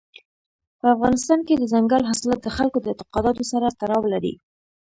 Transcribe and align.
په 0.79 0.85
افغانستان 0.95 1.39
کې 1.47 1.53
دځنګل 1.55 2.03
حاصلات 2.09 2.39
د 2.43 2.49
خلکو 2.57 2.77
د 2.81 2.85
اعتقاداتو 2.91 3.43
سره 3.51 3.75
تړاو 3.79 4.03
لري. 4.13 4.33